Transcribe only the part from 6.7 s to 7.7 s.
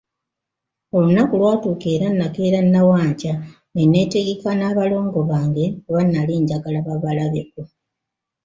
babalabeko.